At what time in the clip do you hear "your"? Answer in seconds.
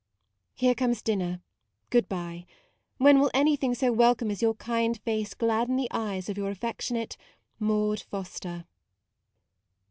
4.41-4.55, 6.39-6.49